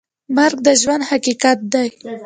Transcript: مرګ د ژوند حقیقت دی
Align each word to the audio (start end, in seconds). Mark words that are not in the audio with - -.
مرګ 0.37 0.57
د 0.65 0.69
ژوند 0.81 1.03
حقیقت 1.11 1.59
دی 1.73 1.87